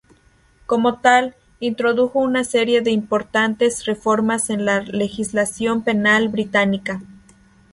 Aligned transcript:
Como 0.65 0.97
tal, 0.97 1.35
introdujo 1.59 2.17
una 2.17 2.43
serie 2.43 2.81
de 2.81 2.89
importantes 2.89 3.85
reformas 3.85 4.49
en 4.49 4.65
la 4.65 4.79
legislación 4.81 5.83
penal 5.83 6.27
británica. 6.29 7.01